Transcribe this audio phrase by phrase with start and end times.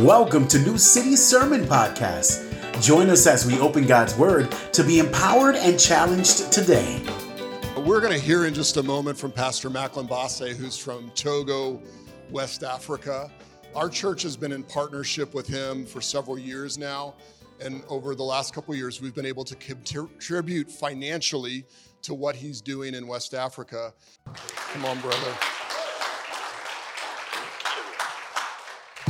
[0.00, 2.80] Welcome to New City Sermon Podcast.
[2.80, 7.04] Join us as we open God's Word to be empowered and challenged today.
[7.76, 11.82] We're going to hear in just a moment from Pastor Macklin Basse, who's from Togo,
[12.30, 13.30] West Africa.
[13.74, 17.14] Our church has been in partnership with him for several years now.
[17.60, 21.66] And over the last couple years, we've been able to contribute financially
[22.00, 23.92] to what he's doing in West Africa.
[24.72, 25.34] Come on, brother.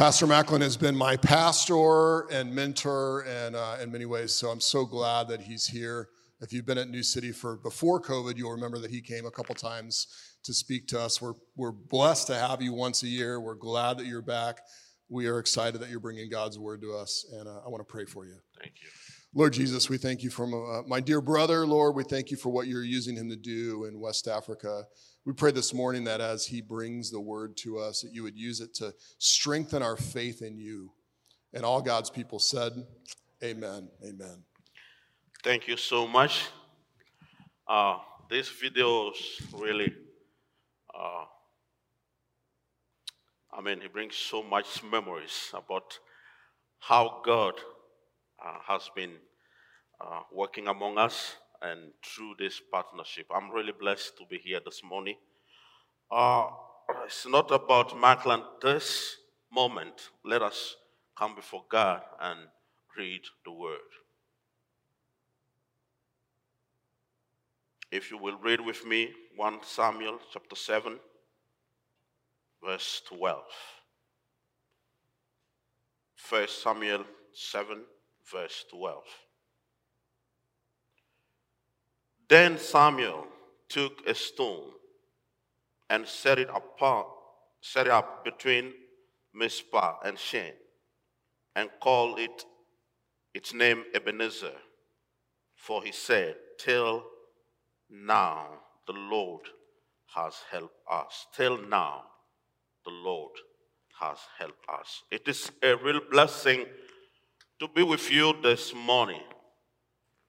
[0.01, 4.59] Pastor Macklin has been my pastor and mentor and, uh, in many ways, so I'm
[4.59, 6.09] so glad that he's here.
[6.41, 9.31] If you've been at New City for before COVID, you'll remember that he came a
[9.31, 10.07] couple times
[10.45, 11.21] to speak to us.
[11.21, 13.41] We're, we're blessed to have you once a year.
[13.41, 14.63] We're glad that you're back.
[15.11, 17.93] We are excited that you're bringing God's word to us, and uh, I want to
[17.93, 18.37] pray for you.
[18.57, 18.89] Thank you.
[19.35, 21.97] Lord Jesus, we thank you for uh, my dear brother, Lord.
[21.97, 24.85] We thank you for what you're using him to do in West Africa.
[25.25, 28.37] We pray this morning that as he brings the word to us, that you would
[28.37, 30.93] use it to strengthen our faith in you.
[31.52, 32.73] And all God's people said,
[33.43, 33.89] Amen.
[34.05, 34.45] Amen.
[35.43, 36.47] Thank you so much.
[37.67, 39.93] Uh, this video is really,
[40.95, 41.24] uh,
[43.52, 45.98] I mean, it brings so much memories about
[46.79, 47.54] how God
[48.45, 49.16] uh, has been
[50.01, 53.26] uh, working among us and through this partnership.
[53.34, 55.16] I'm really blessed to be here this morning.
[56.10, 56.46] Uh,
[57.04, 59.16] it's not about Macklin this
[59.52, 60.10] moment.
[60.24, 60.76] Let us
[61.18, 62.38] come before God and
[62.96, 63.78] read the word.
[67.91, 70.98] If you will read with me 1 Samuel chapter 7,
[72.65, 73.43] verse 12.
[76.28, 77.83] 1 Samuel 7,
[78.31, 79.03] verse 12.
[82.28, 83.27] Then Samuel
[83.69, 84.71] took a stone
[85.89, 87.06] and set it apart,
[87.61, 88.72] set it up between
[89.34, 90.53] Mizpah and Shen,
[91.57, 92.45] and called it
[93.34, 94.55] its name Ebenezer.
[95.57, 97.05] For he said, Till
[97.91, 98.49] now
[98.87, 99.43] the Lord
[100.15, 101.27] has helped us.
[101.34, 102.05] Till now
[102.91, 103.33] the Lord
[104.01, 105.05] has helped us.
[105.11, 106.67] It is a real blessing
[107.61, 109.23] to be with you this morning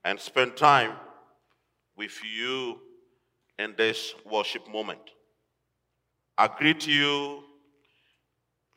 [0.03, 0.93] and spend time
[1.97, 2.77] with you
[3.57, 5.01] in this worship moment.
[6.37, 7.43] I greet you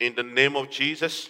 [0.00, 1.28] in the name of Jesus.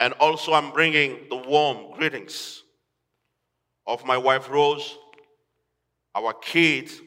[0.00, 2.62] And also, I'm bringing the warm greetings
[3.86, 4.96] of my wife Rose,
[6.14, 7.00] our kids,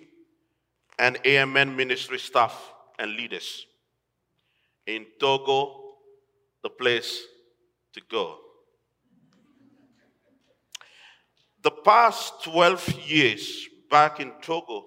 [0.99, 3.65] and AMN ministry staff and leaders
[4.85, 5.95] in Togo,
[6.63, 7.21] the place
[7.93, 8.37] to go.
[11.61, 14.85] The past 12 years back in Togo,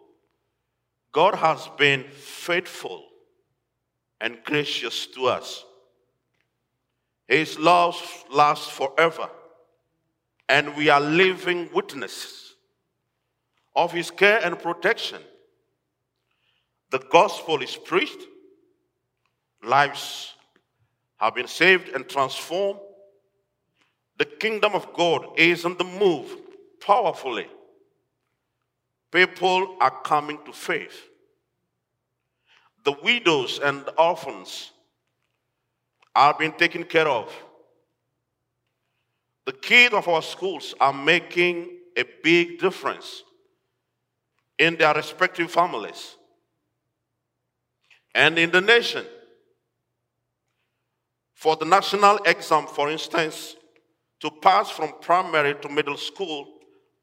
[1.12, 3.05] God has been faithful
[4.21, 5.65] and gracious to us.
[7.28, 7.97] His love
[8.31, 9.28] lasts forever,
[10.49, 12.56] and we are living witnesses
[13.76, 15.22] of His care and protection.
[16.91, 18.21] The gospel is preached,
[19.64, 20.34] lives
[21.16, 22.80] have been saved and transformed.
[24.19, 26.36] The kingdom of God is on the move
[26.80, 27.47] powerfully.
[29.10, 31.08] People are coming to faith.
[32.84, 34.70] The widows and the orphans
[36.14, 37.32] are being taken care of.
[39.46, 43.22] The kids of our schools are making a big difference
[44.58, 46.16] in their respective families
[48.14, 49.04] and in the nation.
[51.44, 53.56] For the national exam, for instance,
[54.21, 56.49] to pass from primary to middle school,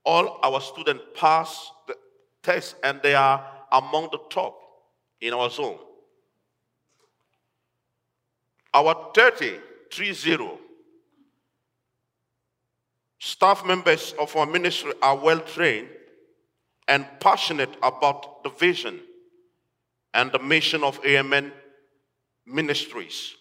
[0.03, 1.93] all our students pass the
[2.41, 4.57] test and they are among the top
[5.21, 5.77] in our zone.
[8.73, 9.59] Our 30,
[9.91, 10.57] 30
[13.19, 15.89] staff members of our ministry are well trained
[16.87, 19.01] and passionate about the vision
[20.15, 21.51] and the mission of AMN
[22.47, 23.35] ministries.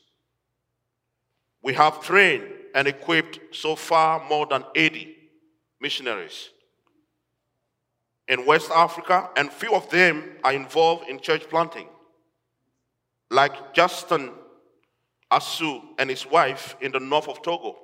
[1.62, 5.16] We have trained and equipped so far more than 80
[5.80, 6.50] missionaries
[8.30, 11.88] in West Africa, and few of them are involved in church planting,
[13.28, 14.30] like Justin
[15.32, 17.76] Asu and his wife in the north of Togo,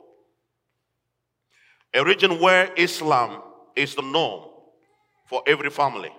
[1.92, 3.42] a region where Islam
[3.74, 4.44] is the norm
[5.28, 6.12] for every family.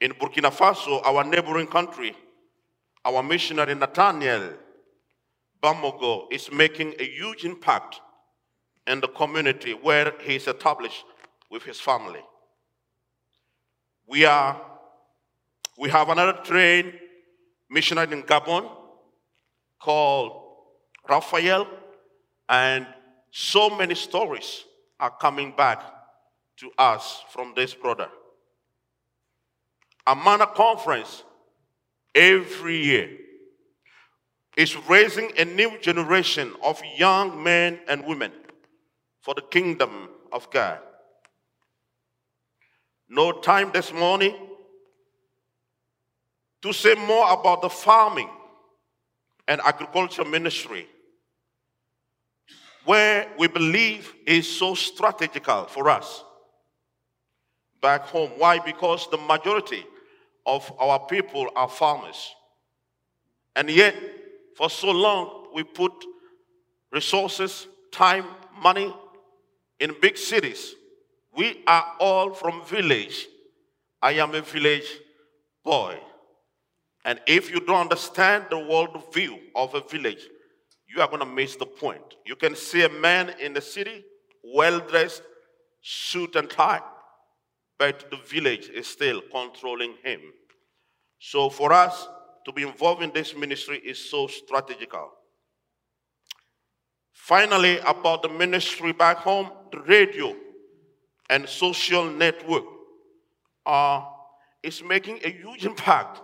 [0.00, 2.16] In Burkina Faso, our neighboring country,
[3.04, 4.54] our missionary Nathaniel
[5.66, 8.00] Bamogo is making a huge impact
[8.86, 11.04] in the community where he is established
[11.50, 12.20] with his family.
[14.06, 14.60] We are
[15.76, 16.92] we have another trained
[17.68, 18.70] missionary in Gabon
[19.80, 20.40] called
[21.08, 21.66] Raphael,
[22.48, 22.86] and
[23.32, 24.64] so many stories
[25.00, 25.82] are coming back
[26.58, 28.08] to us from this brother.
[30.06, 31.24] Amana Conference
[32.14, 33.25] every year
[34.56, 38.32] is raising a new generation of young men and women
[39.20, 40.78] for the kingdom of God.
[43.08, 44.34] No time this morning
[46.62, 48.30] to say more about the farming
[49.46, 50.88] and agriculture ministry,
[52.84, 56.24] where we believe is so strategical for us
[57.80, 58.30] back home.
[58.38, 58.58] Why?
[58.58, 59.84] Because the majority
[60.44, 62.34] of our people are farmers.
[63.54, 63.94] And yet,
[64.56, 65.92] for so long, we put
[66.92, 68.24] resources, time,
[68.62, 68.92] money
[69.78, 70.74] in big cities.
[71.36, 73.26] We are all from village.
[74.00, 74.88] I am a village
[75.62, 75.98] boy.
[77.04, 80.26] And if you don't understand the world view of a village,
[80.88, 82.02] you are going to miss the point.
[82.24, 84.04] You can see a man in the city,
[84.42, 85.22] well dressed,
[85.82, 86.80] suit and tie,
[87.78, 90.20] but the village is still controlling him.
[91.18, 92.08] So for us
[92.46, 95.10] to be involved in this ministry is so strategical.
[97.12, 100.34] Finally, about the ministry back home, the radio
[101.28, 102.62] and social network
[103.66, 104.04] uh,
[104.62, 106.20] is making a huge impact.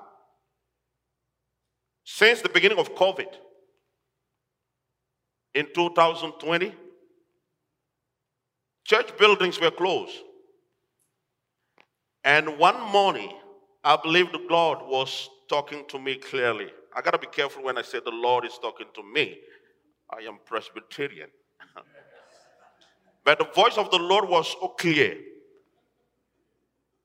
[2.04, 3.32] Since the beginning of COVID
[5.54, 6.72] in 2020,
[8.84, 10.16] church buildings were closed.
[12.22, 13.32] And one morning,
[13.82, 16.68] I believe the Lord was talking to me clearly.
[16.96, 19.38] I got to be careful when I say the Lord is talking to me.
[20.10, 21.28] I am Presbyterian.
[23.24, 25.14] but the voice of the Lord was so clear.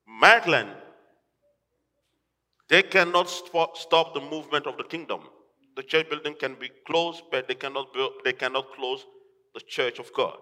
[0.08, 0.72] Magdalene,
[2.70, 5.22] they cannot stop the movement of the kingdom.
[5.76, 9.06] The church building can be closed, but they cannot, build, they cannot close
[9.54, 10.38] the church of God.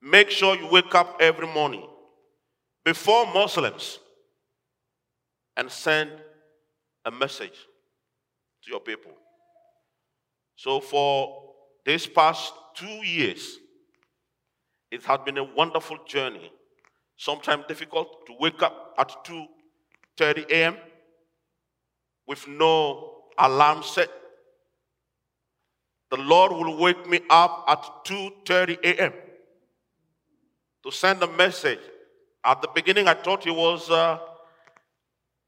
[0.00, 1.84] Make sure you wake up every morning
[2.84, 3.98] before Muslims
[5.56, 6.12] and send
[7.08, 7.58] a message
[8.62, 9.12] to your people.
[10.56, 13.56] So, for this past two years,
[14.90, 16.52] it has been a wonderful journey.
[17.16, 20.76] Sometimes difficult to wake up at 2:30 a.m.
[22.26, 22.74] with no
[23.38, 24.10] alarm set.
[26.10, 29.12] The Lord will wake me up at 2:30 a.m.
[30.84, 31.80] to send a message.
[32.44, 34.18] At the beginning, I thought it was uh,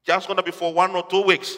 [0.05, 1.57] just going to be for one or two weeks.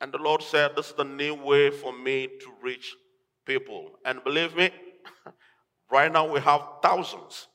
[0.00, 2.94] And the Lord said, This is the new way for me to reach
[3.46, 3.92] people.
[4.04, 4.70] And believe me,
[5.90, 7.48] right now we have thousands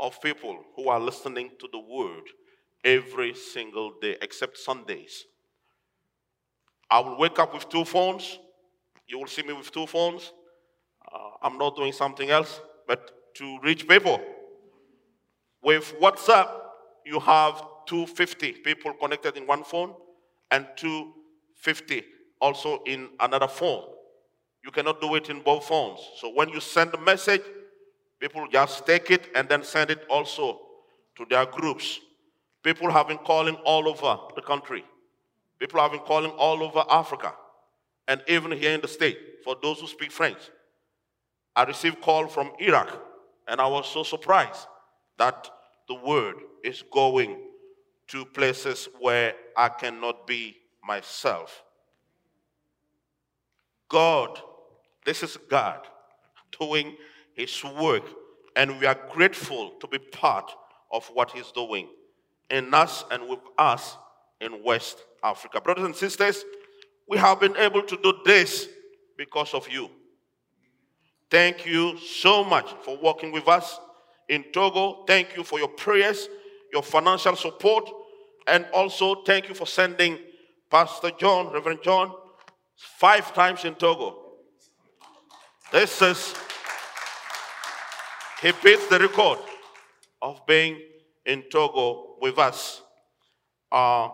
[0.00, 2.22] of people who are listening to the word
[2.84, 5.24] every single day, except Sundays.
[6.90, 8.38] I will wake up with two phones.
[9.06, 10.32] You will see me with two phones.
[11.12, 14.20] Uh, I'm not doing something else, but to reach people.
[15.62, 16.48] With WhatsApp,
[17.04, 19.94] you have 250 people connected in one phone
[20.50, 22.04] and 250
[22.40, 23.84] also in another phone.
[24.64, 26.00] You cannot do it in both phones.
[26.16, 27.42] So when you send a message,
[28.18, 30.60] people just take it and then send it also
[31.16, 32.00] to their groups.
[32.62, 34.84] People have been calling all over the country.
[35.58, 37.34] People have been calling all over Africa
[38.08, 40.38] and even here in the state for those who speak French.
[41.54, 43.00] I received call from Iraq
[43.48, 44.66] and I was so surprised
[45.18, 45.50] that
[45.88, 47.38] the word is going
[48.08, 50.56] to places where I cannot be
[50.86, 51.62] myself.
[53.88, 54.38] God,
[55.04, 55.86] this is God
[56.58, 56.96] doing
[57.34, 58.04] His work,
[58.56, 60.50] and we are grateful to be part
[60.90, 61.88] of what He's doing
[62.50, 63.96] in us and with us
[64.40, 65.60] in West Africa.
[65.60, 66.44] Brothers and sisters,
[67.08, 68.68] we have been able to do this
[69.16, 69.90] because of you.
[71.30, 73.78] Thank you so much for working with us
[74.28, 75.04] in Togo.
[75.06, 76.28] Thank you for your prayers
[76.74, 77.88] your financial support,
[78.48, 80.18] and also thank you for sending
[80.68, 82.12] Pastor John, Reverend John,
[82.76, 84.18] five times in Togo.
[85.72, 86.34] This is,
[88.42, 89.38] he beats the record
[90.20, 90.80] of being
[91.24, 92.82] in Togo with us.
[93.70, 94.08] Uh,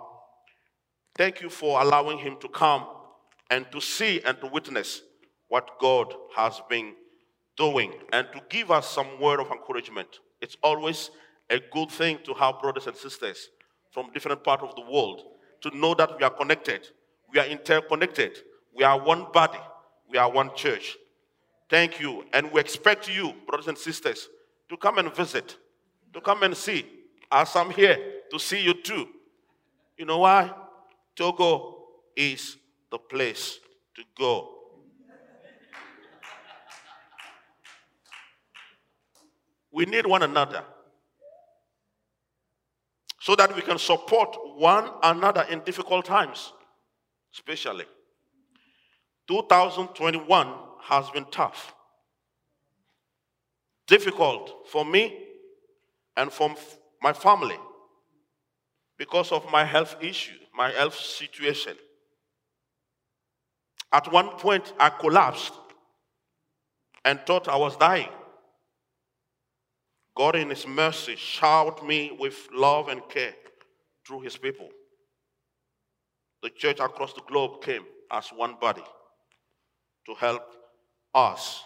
[1.17, 2.87] thank you for allowing him to come
[3.51, 5.01] and to see and to witness
[5.49, 6.95] what God has been
[7.57, 10.21] doing and to give us some word of encouragement.
[10.41, 11.11] It's always
[11.51, 13.51] a good thing to have brothers and sisters
[13.91, 15.23] from different parts of the world
[15.61, 16.89] to know that we are connected,
[17.33, 18.39] we are interconnected,
[18.75, 19.59] we are one body,
[20.09, 20.97] we are one church.
[21.69, 22.25] Thank you.
[22.33, 24.29] And we expect you, brothers and sisters,
[24.69, 25.57] to come and visit,
[26.15, 26.87] to come and see,
[27.31, 27.99] as I'm here,
[28.31, 29.09] to see you too.
[29.99, 30.53] You know why?
[31.15, 31.85] Togo
[32.17, 32.57] is
[32.91, 33.59] the place
[33.95, 34.57] to go.
[39.73, 40.65] We need one another
[43.21, 46.53] so that we can support one another in difficult times,
[47.35, 47.85] especially.
[49.29, 51.75] 2021 has been tough,
[53.87, 55.27] difficult for me
[56.17, 56.55] and for
[57.03, 57.59] my family
[58.99, 61.77] because of my health issue, my health situation.
[63.93, 65.53] At one point, I collapsed
[67.05, 68.09] and thought I was dying.
[70.17, 73.35] God, in His mercy, showered me with love and care
[74.07, 74.69] through His people.
[76.43, 78.83] The church across the globe came as one body
[80.07, 80.43] to help
[81.15, 81.65] us.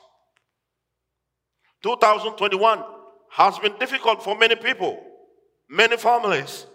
[1.83, 2.83] 2021
[3.31, 5.03] has been difficult for many people,
[5.69, 6.67] many families,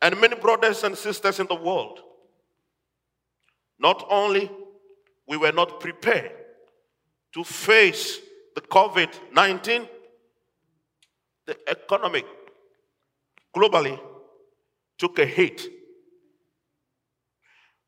[0.00, 2.00] and many brothers and sisters in the world.
[3.78, 4.50] Not only
[5.26, 6.32] we were not prepared
[7.34, 8.18] to face
[8.54, 9.88] the COVID 19,
[11.46, 12.24] the economic
[13.54, 13.98] globally
[14.98, 15.60] took a hit.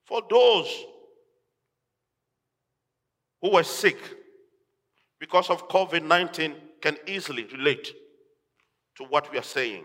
[0.05, 0.69] For those
[3.41, 3.99] who were sick
[5.19, 7.93] because of COVID 19 can easily relate
[8.97, 9.85] to what we are saying.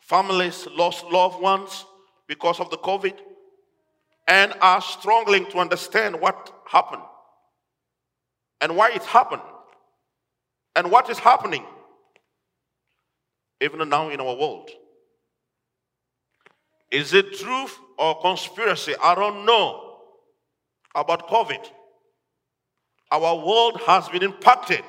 [0.00, 1.84] Families lost loved ones
[2.26, 3.14] because of the COVID
[4.26, 7.02] and are struggling to understand what happened
[8.60, 9.42] and why it happened
[10.76, 11.64] and what is happening
[13.60, 14.70] even now in our world.
[16.90, 18.94] Is it truth or conspiracy?
[19.02, 19.98] I don't know
[20.94, 21.64] about COVID.
[23.12, 24.82] Our world has been impacted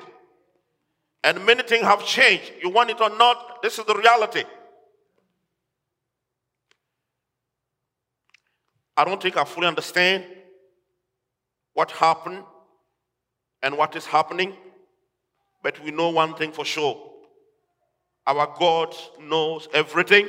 [1.24, 2.52] and many things have changed.
[2.62, 4.44] You want it or not, this is the reality.
[8.96, 10.24] I don't think I fully understand
[11.74, 12.42] what happened
[13.62, 14.54] and what is happening,
[15.62, 17.11] but we know one thing for sure.
[18.26, 20.28] Our God knows everything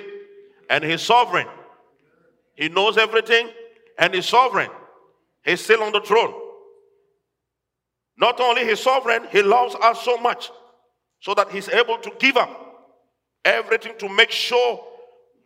[0.69, 1.47] and He's sovereign.
[2.55, 3.49] He knows everything
[3.97, 4.69] and He's sovereign.
[5.43, 6.33] He's still on the throne.
[8.17, 10.49] Not only He's sovereign, He loves us so much
[11.19, 12.59] so that He's able to give up
[13.45, 14.83] everything to make sure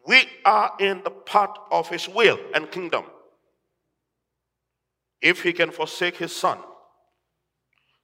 [0.07, 3.03] we are in the path of His will and kingdom.
[5.21, 6.59] If He can forsake His Son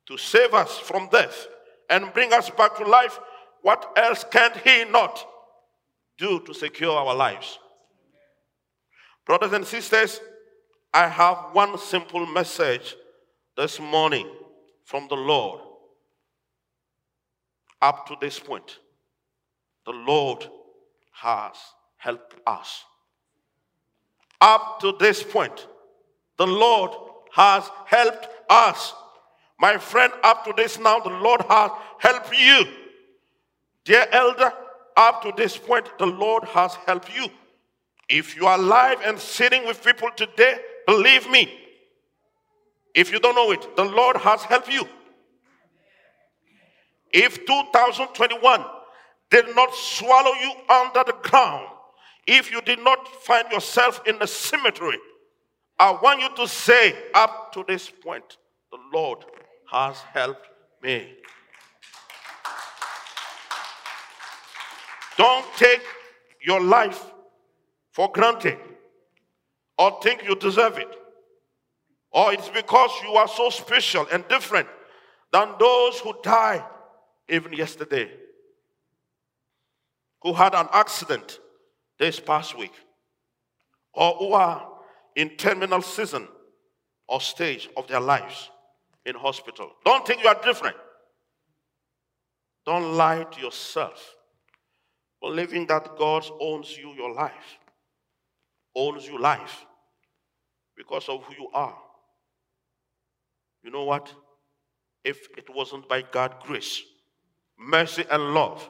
[0.07, 1.47] to save us from death
[1.89, 3.19] and bring us back to life,
[3.63, 5.25] what else can He not
[6.19, 7.57] do to secure our lives?
[9.25, 10.21] Brothers and sisters,
[10.93, 12.95] I have one simple message
[13.57, 14.29] this morning
[14.85, 15.61] from the Lord
[17.83, 18.79] up to this point,
[19.85, 20.47] the Lord
[21.11, 21.53] has
[21.97, 22.85] helped us.
[24.39, 25.67] Up to this point,
[26.37, 26.91] the Lord
[27.33, 28.93] has helped us.
[29.59, 32.65] My friend, up to this now, the Lord has helped you.
[33.85, 34.51] Dear elder,
[34.95, 37.27] up to this point, the Lord has helped you.
[38.09, 41.51] If you are alive and sitting with people today, believe me.
[42.93, 44.87] If you don't know it, the Lord has helped you.
[47.11, 48.65] If 2021
[49.29, 51.67] did not swallow you under the ground,
[52.27, 54.97] if you did not find yourself in the cemetery,
[55.79, 58.37] I want you to say, up to this point,
[58.71, 59.25] the Lord
[59.71, 60.47] has helped
[60.81, 61.15] me.
[65.17, 65.81] Don't take
[66.41, 67.03] your life
[67.91, 68.57] for granted
[69.77, 70.95] or think you deserve it.
[72.11, 74.67] Or it's because you are so special and different
[75.31, 76.63] than those who died
[77.27, 78.11] even yesterday,
[80.21, 81.39] who had an accident
[81.97, 82.73] this past week,
[83.93, 84.67] or who are
[85.15, 86.27] in terminal season
[87.07, 88.49] or stage of their lives
[89.05, 89.71] in hospital.
[89.83, 90.77] Don't think you are different.
[92.65, 94.15] Don't lie to yourself,
[95.23, 97.57] believing that God owns you your life,
[98.75, 99.65] owns you life
[100.75, 101.77] because of who you are.
[103.63, 104.13] You know what?
[105.05, 106.81] If it wasn't by God's grace,
[107.57, 108.69] mercy, and love,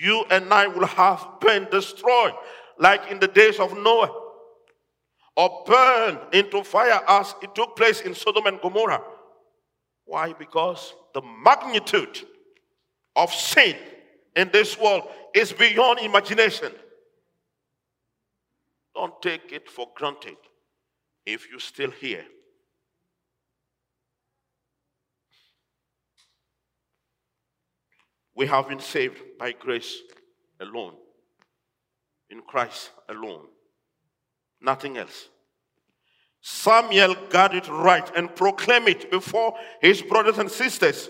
[0.00, 2.34] you and I will have been destroyed
[2.76, 4.10] like in the days of Noah
[5.36, 9.02] or burned into fire as it took place in Sodom and Gomorrah.
[10.06, 10.32] Why?
[10.32, 12.20] Because the magnitude
[13.14, 13.76] of sin
[14.34, 16.72] in this world is beyond imagination.
[18.94, 20.36] Don't take it for granted
[21.26, 22.24] if you're still here.
[28.36, 29.98] We have been saved by grace
[30.60, 30.94] alone,
[32.30, 33.46] in Christ alone,
[34.60, 35.28] nothing else.
[36.40, 41.08] Samuel got it right and proclaimed it before his brothers and sisters.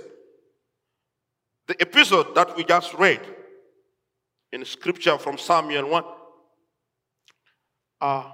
[1.67, 3.21] The episode that we just read
[4.55, 6.05] in scripture from Samuel 1
[8.01, 8.31] uh,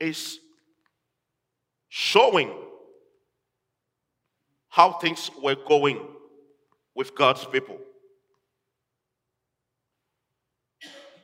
[0.00, 0.38] is
[1.90, 2.50] showing
[4.70, 6.00] how things were going
[6.94, 7.76] with God's people.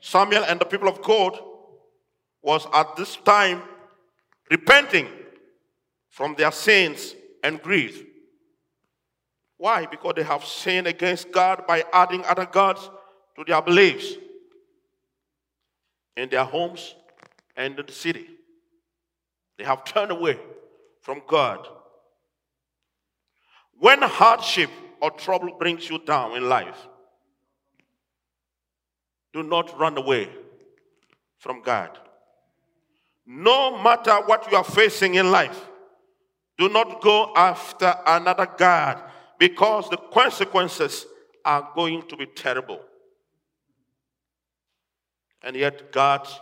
[0.03, 1.39] Samuel and the people of God
[2.43, 3.63] was at this time
[4.51, 5.09] repenting
[6.11, 8.05] from their sins and grief.
[9.57, 9.87] Why?
[9.87, 12.91] Because they have sinned against God by adding other gods
[13.37, 14.17] to their beliefs
[16.17, 16.95] in their homes
[17.57, 18.27] and in the city.
[19.59, 20.39] They have turned away
[21.01, 21.67] from God.
[23.79, 26.89] When hardship or trouble brings you down in life,
[29.33, 30.29] do not run away
[31.39, 31.99] from God.
[33.27, 35.69] No matter what you are facing in life,
[36.57, 39.03] do not go after another God
[39.39, 41.07] because the consequences
[41.45, 42.81] are going to be terrible.
[45.45, 46.41] And yet, God's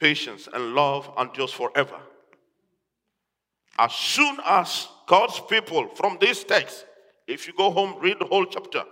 [0.00, 1.98] patience and love endures forever.
[3.78, 6.84] As soon as God's people, from this text,
[7.26, 8.82] if you go home, read the whole chapter,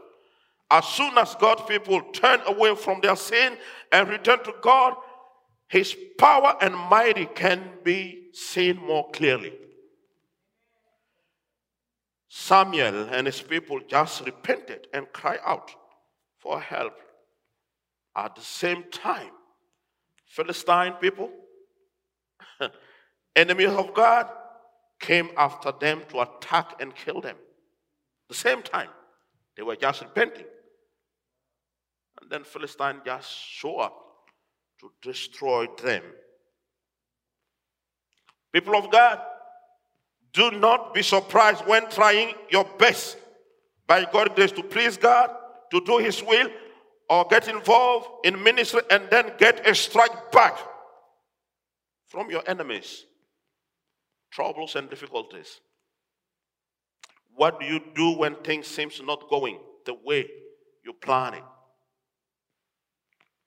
[0.70, 3.56] as soon as God's people turn away from their sin
[3.92, 4.94] and return to God,
[5.68, 9.52] His power and mighty can be seen more clearly.
[12.28, 15.70] Samuel and his people just repented and cried out
[16.38, 16.92] for help.
[18.16, 19.30] At the same time,
[20.24, 21.30] Philistine people,
[23.36, 24.28] enemies of God,
[24.98, 27.36] came after them to attack and kill them.
[28.30, 28.88] The same time,
[29.56, 30.46] they were just repenting.
[32.20, 33.94] And then Philistine just show up
[34.80, 36.02] to destroy them.
[38.52, 39.20] People of God,
[40.32, 43.18] do not be surprised when trying your best
[43.86, 45.30] by God's grace to please God,
[45.70, 46.48] to do His will,
[47.08, 50.58] or get involved in ministry and then get a strike back
[52.06, 53.04] from your enemies,
[54.30, 55.60] troubles and difficulties.
[57.34, 60.26] What do you do when things seems not going the way
[60.84, 61.44] you plan it?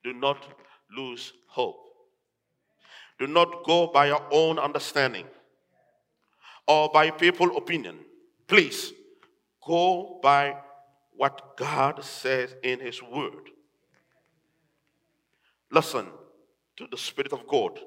[0.03, 0.45] Do not
[0.95, 1.77] lose hope.
[3.17, 5.25] Do not go by your own understanding
[6.67, 7.97] or by people opinion.
[8.47, 8.93] Please
[9.65, 10.55] go by
[11.19, 13.49] what God says in his word.
[15.69, 16.05] Listen
[16.77, 17.77] to the spirit of God.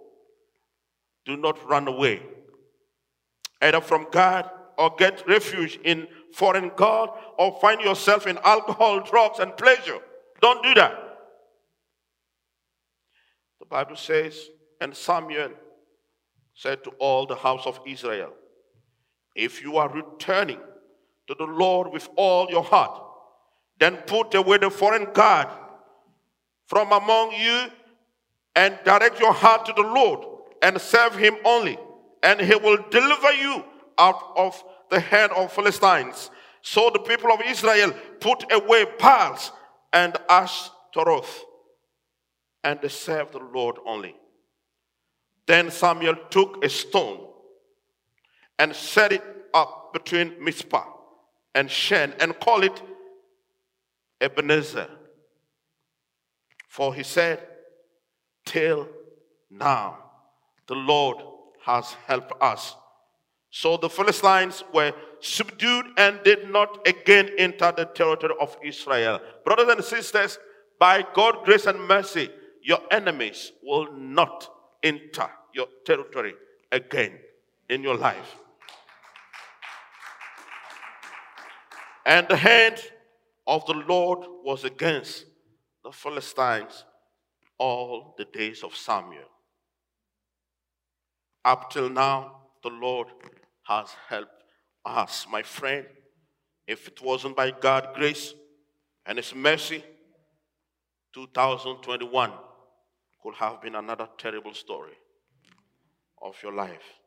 [1.25, 2.21] Do not run away
[3.63, 9.39] either from God or get refuge in foreign God or find yourself in alcohol, drugs,
[9.39, 10.01] and pleasure.
[10.43, 10.93] Don't do that.
[13.61, 15.53] The Bible says, and Samuel
[16.53, 18.35] said to all the house of Israel,
[19.35, 20.61] If you are returning
[21.29, 23.09] to the Lord with all your heart,
[23.83, 25.49] then put away the foreign God
[26.67, 27.65] from among you
[28.55, 30.25] and direct your heart to the Lord
[30.63, 31.77] and serve him only,
[32.23, 33.65] and he will deliver you
[33.99, 36.31] out of the hand of Philistines.
[36.63, 39.51] So the people of Israel put away Baals
[39.93, 41.45] and Ashtaroth
[42.63, 44.15] and they served the Lord only.
[45.47, 47.27] Then Samuel took a stone
[48.61, 50.85] and set it up between Mizpah
[51.57, 52.81] and Shen and called it
[54.23, 54.89] Ebenezer.
[56.69, 57.47] For he said,
[58.47, 58.89] Till
[59.51, 59.99] now
[60.67, 61.19] the Lord
[61.65, 62.77] has helped us.
[63.51, 69.21] So the Philistines were subdued and did not again enter the territory of Israel.
[69.45, 70.39] Brothers and sisters,
[70.79, 72.31] by God's grace and mercy,
[72.63, 74.49] your enemies will not
[74.83, 76.35] enter your territory
[76.71, 77.19] again
[77.69, 78.37] in your life.
[82.07, 82.83] And the hand
[83.47, 85.27] of the Lord was against
[85.85, 86.85] the Philistines
[87.59, 89.29] all the days of Samuel.
[91.45, 93.09] Up till now, the Lord
[93.65, 94.45] has helped
[94.85, 95.87] us, my friend.
[96.67, 98.35] If it wasn't by God's grace
[99.07, 99.83] and His mercy,
[101.15, 102.33] 2021
[103.23, 104.97] could have been another terrible story
[106.21, 107.01] of your life.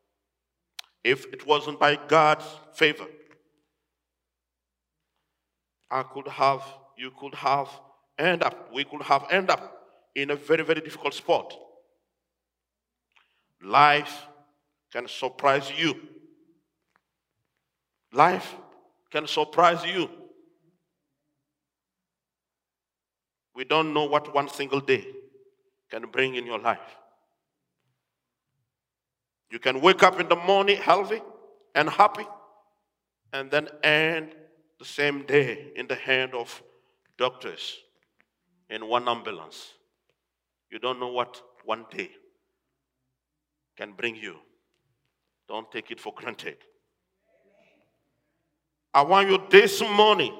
[1.04, 3.06] If it wasn't by God's favor,
[5.96, 6.62] I could have,
[6.98, 7.70] you could have
[8.20, 9.64] end up, we could have end up
[10.14, 11.54] in a very, very difficult spot.
[13.64, 14.28] Life
[14.92, 15.96] can surprise you.
[18.12, 18.56] Life
[19.10, 20.10] can surprise you.
[23.56, 25.08] We don't know what one single day
[25.90, 26.98] can bring in your life.
[29.50, 31.22] You can wake up in the morning healthy
[31.74, 32.28] and happy,
[33.32, 34.36] and then end
[34.80, 36.62] the same day in the hand of
[37.18, 37.78] doctors
[38.70, 39.74] in one ambulance.
[40.70, 42.12] You don't know what one day
[43.78, 44.38] can bring you.
[45.48, 46.58] Don't take it for granted.
[48.94, 50.34] I want you this morning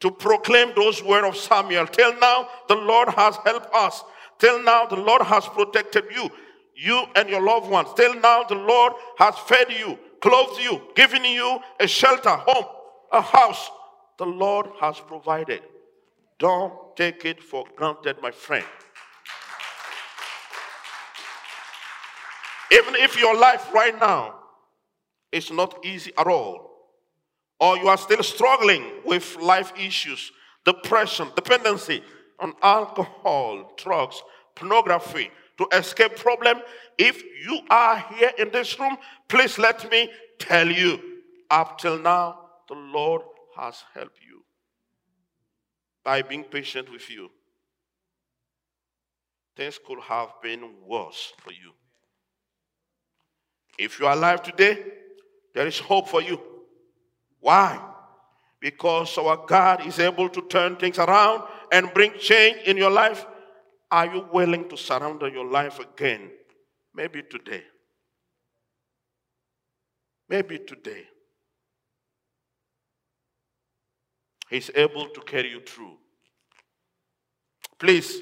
[0.00, 1.86] to proclaim those words of Samuel.
[1.86, 4.02] Till now, the Lord has helped us.
[4.38, 6.30] Till now, the Lord has protected you,
[6.74, 7.88] you and your loved ones.
[7.96, 12.66] Till now, the Lord has fed you, clothed you, given you a shelter, home,
[13.12, 13.70] a house.
[14.18, 15.62] The Lord has provided.
[16.38, 18.64] Don't take it for granted, my friend.
[22.72, 24.34] Even if your life right now
[25.32, 26.70] is not easy at all,
[27.60, 30.32] or you are still struggling with life issues,
[30.64, 32.02] depression, dependency
[32.40, 34.22] on alcohol, drugs,
[34.54, 36.60] pornography, to escape problem,
[36.98, 38.96] if you are here in this room,
[39.28, 41.00] please let me tell you,
[41.50, 43.22] up till now, the Lord
[43.56, 44.42] has helped you
[46.04, 47.30] by being patient with you.
[49.56, 51.72] Things could have been worse for you.
[53.78, 54.84] If you are alive today,
[55.54, 56.40] there is hope for you.
[57.40, 57.80] Why?
[58.60, 63.24] Because our God is able to turn things around and bring change in your life.
[63.90, 66.30] Are you willing to surrender your life again?
[66.94, 67.62] Maybe today.
[70.28, 71.04] Maybe today.
[74.50, 75.96] He's able to carry you through.
[77.78, 78.20] Please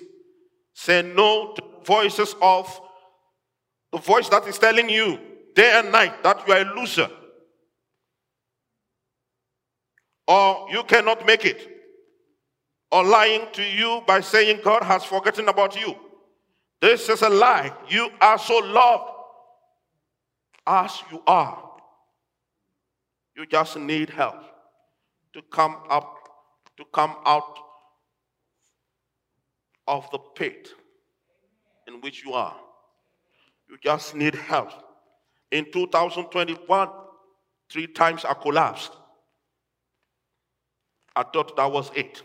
[0.72, 2.80] say no to voices of
[3.92, 5.18] the voice that is telling you
[5.54, 7.08] day and night that you are a loser
[10.26, 11.70] or you cannot make it
[12.90, 15.94] or lying to you by saying God has forgotten about you.
[16.80, 17.72] This is a lie.
[17.88, 19.10] You are so loved
[20.66, 21.70] as you are.
[23.36, 24.53] You just need help
[25.34, 26.16] to come up,
[26.76, 27.58] to come out
[29.86, 30.70] of the pit
[31.86, 32.56] in which you are.
[33.68, 34.70] You just need help.
[35.50, 36.88] In 2021,
[37.70, 38.92] three times I collapsed.
[41.16, 42.22] I thought that was it.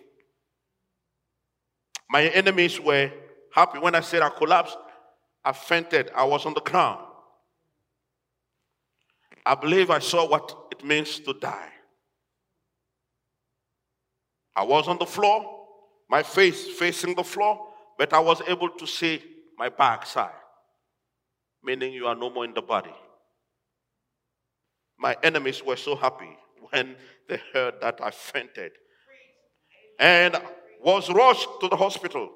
[2.10, 3.12] My enemies were
[3.54, 4.78] happy when I said I collapsed.
[5.44, 6.12] I fainted.
[6.16, 7.06] I was on the ground.
[9.46, 11.70] I believe I saw what it means to die.
[14.60, 15.68] I was on the floor,
[16.10, 17.66] my face facing the floor,
[17.98, 19.24] but I was able to see
[19.58, 20.34] my backside,
[21.64, 22.94] meaning you are no more in the body.
[24.98, 26.38] My enemies were so happy
[26.72, 26.98] when
[27.30, 28.74] they heard that I fainted
[29.98, 30.36] and
[30.84, 32.30] was rushed to the hospital.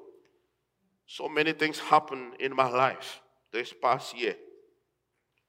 [1.06, 3.20] So many things happened in my life
[3.52, 4.36] this past year,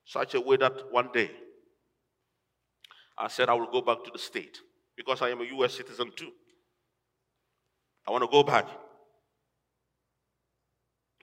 [0.04, 1.32] such a way that one day
[3.18, 4.60] I said I will go back to the state
[4.98, 6.34] because I am a US citizen too.
[8.08, 8.68] I want to go back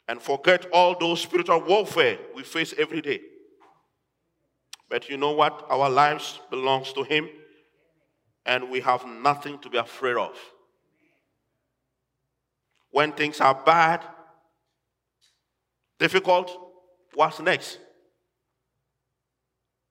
[0.09, 3.21] and forget all those spiritual warfare we face every day.
[4.91, 5.65] But you know what?
[5.71, 7.29] Our lives belongs to him
[8.45, 10.37] and we have nothing to be afraid of.
[12.91, 14.03] When things are bad,
[15.99, 16.51] difficult,
[17.15, 17.79] what's next?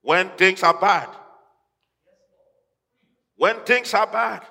[0.03, 1.07] When things are bad,
[3.35, 4.43] when things are bad,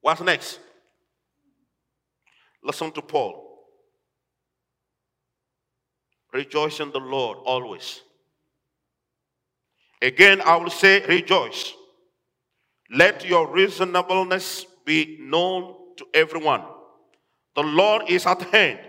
[0.00, 0.58] what's next?
[2.62, 3.46] Listen to Paul.
[6.32, 8.00] Rejoice in the Lord always.
[10.02, 11.74] Again, I will say, rejoice.
[12.90, 16.62] Let your reasonableness be known to everyone.
[17.54, 18.80] The Lord is at hand.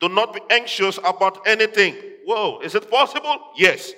[0.00, 1.96] Do not be anxious about anything.
[2.26, 3.38] Whoa, is it possible?
[3.56, 3.92] Yes.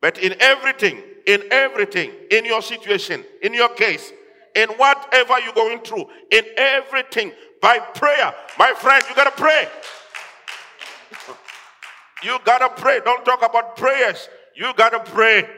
[0.00, 4.12] But in everything, in everything, in your situation, in your case,
[4.54, 9.68] in whatever you're going through, in everything, by prayer, my friend, you gotta pray.
[12.22, 13.00] You gotta pray.
[13.04, 14.28] Don't talk about prayers.
[14.54, 15.48] You gotta pray.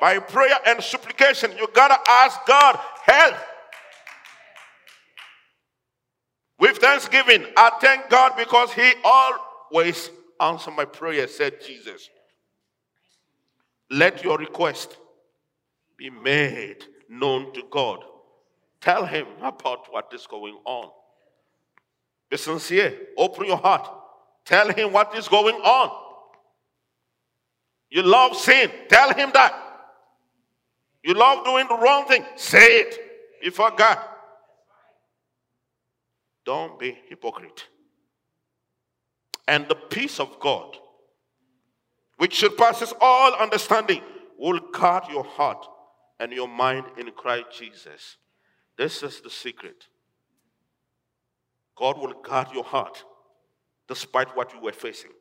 [0.00, 3.34] By prayer and supplication, you gotta ask God help.
[6.58, 12.08] With thanksgiving, I thank God because He always answers my prayer, said Jesus.
[13.90, 14.96] Let your request
[15.96, 18.00] be made known to God.
[18.80, 20.90] Tell Him about what is going on.
[22.30, 22.98] Be sincere.
[23.16, 23.88] Open your heart.
[24.44, 25.90] Tell Him what is going on.
[27.90, 28.70] You love sin.
[28.88, 29.54] Tell Him that.
[31.02, 32.24] You love doing the wrong thing.
[32.36, 32.98] Say it
[33.42, 33.98] before God.
[36.44, 37.64] Don't be hypocrite.
[39.48, 40.76] And the peace of God,
[42.16, 44.00] which surpasses all understanding,
[44.38, 45.64] will guard your heart
[46.18, 48.16] and your mind in Christ Jesus.
[48.76, 49.86] This is the secret.
[51.76, 53.04] God will guard your heart
[53.88, 55.12] despite what you were facing,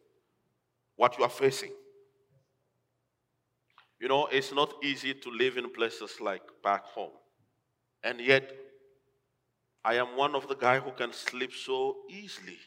[0.95, 1.71] what you are facing.
[3.99, 7.11] You know, it's not easy to live in places like back home.
[8.03, 8.51] And yet,
[9.83, 12.57] I am one of the guys who can sleep so easily.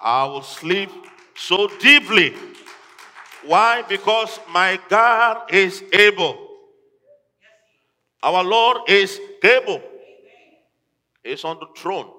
[0.00, 0.90] I will sleep
[1.34, 2.34] so deeply.
[3.46, 3.82] Why?
[3.82, 6.48] Because my God is able.
[8.22, 9.82] Our Lord is able.
[11.24, 12.10] He's on the throne.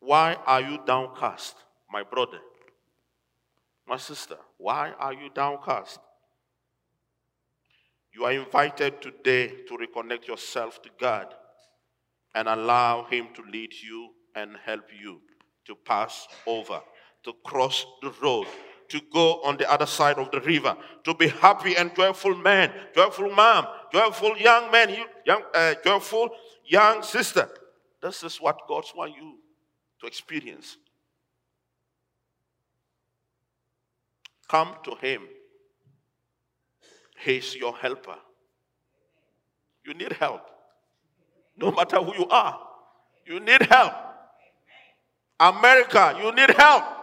[0.00, 1.56] Why are you downcast,
[1.90, 2.38] my brother?
[3.86, 5.98] My sister, why are you downcast?
[8.12, 11.34] You are invited today to reconnect yourself to God
[12.34, 15.20] and allow Him to lead you and help you
[15.66, 16.80] to pass over,
[17.24, 18.46] to cross the road,
[18.88, 22.72] to go on the other side of the river, to be happy and joyful man,
[22.94, 26.30] joyful mom, joyful young man, young, uh, joyful
[26.66, 27.48] young sister.
[28.02, 29.38] This is what God wants you
[30.00, 30.76] to experience.
[34.48, 35.22] Come to Him.
[37.24, 38.16] He's your helper.
[39.84, 40.42] You need help.
[41.56, 42.58] No matter who you are,
[43.26, 43.92] you need help.
[45.38, 46.99] America, you need help.